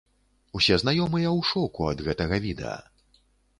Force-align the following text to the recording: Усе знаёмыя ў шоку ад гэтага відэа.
Усе 0.59 0.77
знаёмыя 0.83 1.27
ў 1.37 1.51
шоку 1.51 1.81
ад 1.93 1.99
гэтага 2.09 2.43
відэа. 2.49 2.75